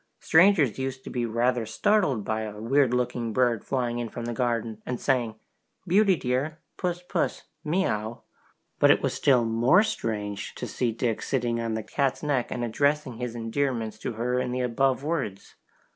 Strangers 0.19 0.79
used 0.79 1.03
to 1.03 1.11
be 1.11 1.27
rather 1.27 1.63
startled 1.63 2.25
by 2.25 2.41
a 2.41 2.59
weird 2.59 2.91
looking 2.91 3.33
bird 3.33 3.63
flying 3.63 3.99
in 3.99 4.09
from 4.09 4.25
the 4.25 4.33
garden, 4.33 4.81
and 4.83 4.99
saying, 4.99 5.35
"Beauty 5.85 6.15
dear, 6.15 6.57
puss, 6.75 7.03
puss, 7.03 7.43
miaow!" 7.63 8.23
But 8.79 8.89
it 8.89 9.03
was 9.03 9.13
still 9.13 9.45
more 9.45 9.83
strange 9.83 10.55
to 10.55 10.65
see 10.65 10.91
Dick 10.91 11.21
sitting 11.21 11.59
on 11.59 11.75
the 11.75 11.83
cat's 11.83 12.23
back 12.23 12.49
and 12.49 12.63
addressing 12.63 13.17
his 13.17 13.35
endearments 13.35 13.99
to 13.99 14.13
her 14.13 14.39
in 14.39 14.51
the 14.51 14.61
above 14.61 15.03
words. 15.03 15.53